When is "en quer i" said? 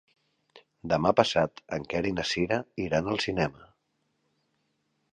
1.77-2.15